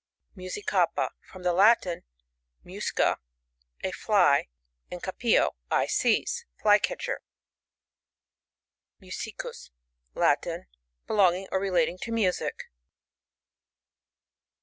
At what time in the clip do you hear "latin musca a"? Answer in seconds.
1.53-3.91